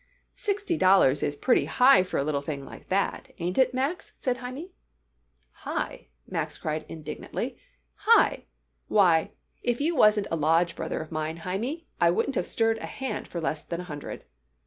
[0.35, 4.37] "Sixty dollars is pretty high for a little thing like that, ain't it, Max?" said
[4.37, 4.71] Hymie.
[5.51, 7.59] "High?" Max cried indignantly.
[7.97, 8.45] "High?
[8.87, 9.29] Why,
[9.61, 13.27] if you wasn't a lodge brother of mine, Hymie, I wouldn't have stirred a hand
[13.27, 14.23] for less than a hundred."